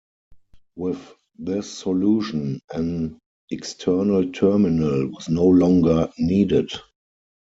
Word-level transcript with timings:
With 0.75 0.97
this 1.37 1.71
solution 1.71 2.59
an 2.73 3.19
external 3.51 4.31
terminal 4.31 5.09
was 5.11 5.29
no 5.29 5.45
longer 5.45 6.11
needed. 6.17 6.71